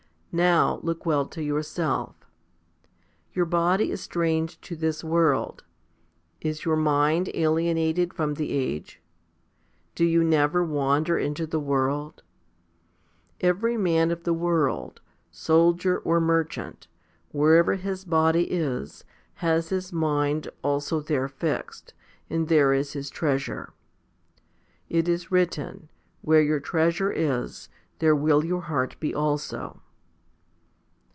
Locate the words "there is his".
22.47-23.09